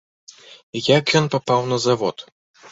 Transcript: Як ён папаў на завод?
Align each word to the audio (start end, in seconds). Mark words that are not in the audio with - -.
Як 0.97 1.05
ён 1.21 1.29
папаў 1.37 1.61
на 1.71 1.77
завод? 1.87 2.29